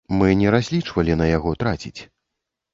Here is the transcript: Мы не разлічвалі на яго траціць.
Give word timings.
Мы 0.19 0.29
не 0.39 0.53
разлічвалі 0.55 1.19
на 1.21 1.29
яго 1.37 1.55
траціць. 1.63 1.97